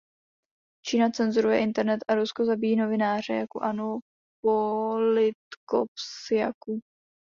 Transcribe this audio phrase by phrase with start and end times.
[0.87, 3.99] Čína cenzuruje internet a Rusko zabíjí novináře, jako Annu
[4.43, 6.79] Politkovskaju.